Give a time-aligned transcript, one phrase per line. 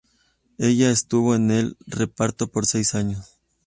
[0.57, 3.37] Ella estuvo en el reparto por seis años.